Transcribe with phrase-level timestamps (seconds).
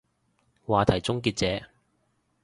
[0.65, 1.69] 話題終結者